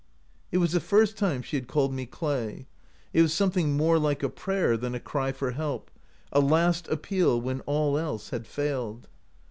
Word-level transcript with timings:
"It 0.51 0.57
was 0.57 0.71
the 0.71 0.79
first 0.79 1.15
time 1.15 1.43
she 1.43 1.57
had 1.57 1.67
called 1.67 1.93
me 1.93 2.07
Clay. 2.07 2.65
It 3.13 3.21
was 3.21 3.35
something 3.35 3.77
more 3.77 3.99
like 3.99 4.23
a 4.23 4.29
prayer 4.29 4.75
than 4.75 4.95
a 4.95 4.99
cry 4.99 5.31
for 5.31 5.51
help— 5.51 5.91
a 6.31 6.39
last 6.39 6.87
appeal 6.87 7.39
when 7.39 7.61
all 7.67 7.99
else 7.99 8.31
had 8.31 8.47
failed. 8.47 9.07